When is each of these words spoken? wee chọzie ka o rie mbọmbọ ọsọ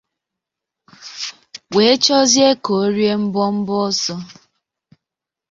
wee 1.73 1.95
chọzie 2.03 2.49
ka 2.63 2.71
o 2.81 2.81
rie 2.95 3.15
mbọmbọ 3.23 3.73
ọsọ 3.87 4.15